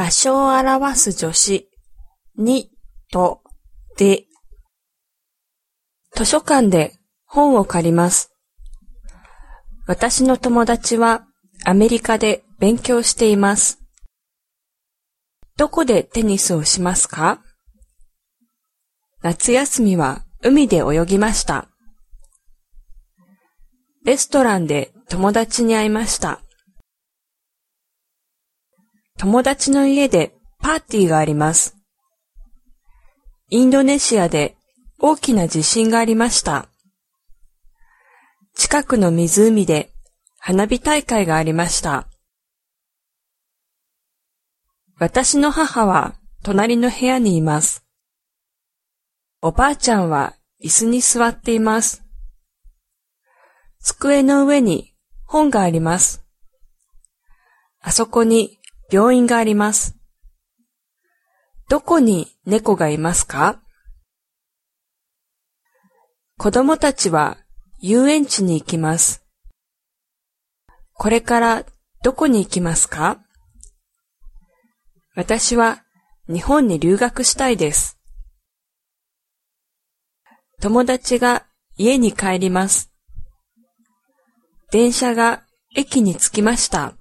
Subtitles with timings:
[0.00, 1.68] 場所を表す助詞、
[2.34, 2.70] に
[3.12, 3.42] と
[3.98, 4.24] で。
[6.16, 6.94] 図書館で
[7.26, 8.34] 本を借ります。
[9.86, 11.26] 私の友達は
[11.66, 13.82] アメリカで勉強しています。
[15.58, 17.42] どこでテニスをしますか？
[19.20, 21.68] 夏休みは海で泳ぎました。
[24.06, 26.40] レストランで友達に会いました。
[29.20, 31.76] 友達の家でパーティーがあります。
[33.50, 34.56] インドネシアで
[34.98, 36.70] 大きな地震がありました。
[38.54, 39.90] 近くの湖で
[40.38, 42.08] 花火大会がありました。
[44.98, 47.84] 私の母は隣の部屋にいます。
[49.42, 50.34] おばあちゃんは
[50.64, 52.02] 椅子に座っています。
[53.80, 54.94] 机の上に
[55.26, 56.24] 本があります。
[57.82, 58.59] あそこに
[58.90, 59.96] 病院があります。
[61.68, 63.62] どこに猫がいますか？
[66.36, 67.38] 子供たちは
[67.78, 69.24] 遊園地に行きます。
[70.94, 71.64] これから
[72.02, 73.22] どこに行きますか？
[75.14, 75.84] 私は
[76.28, 77.98] 日本に留学したいです。
[80.60, 82.92] 友達が家に帰ります。
[84.72, 85.44] 電車が
[85.76, 86.94] 駅に着きました。